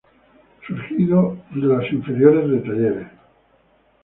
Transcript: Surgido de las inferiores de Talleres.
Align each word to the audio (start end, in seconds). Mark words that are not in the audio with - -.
Surgido 0.65 1.37
de 1.53 1.61
las 1.61 1.93
inferiores 1.93 2.49
de 2.49 2.57
Talleres. 2.61 3.07